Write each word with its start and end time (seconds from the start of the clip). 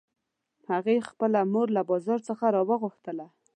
هغې 0.69 1.07
خپله 1.09 1.39
مور 1.53 1.67
له 1.77 1.81
بازار 1.89 2.19
څخه 2.29 2.45
راوغوښتله 2.55 3.25